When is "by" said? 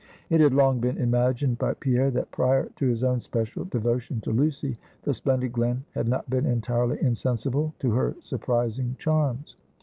1.59-1.75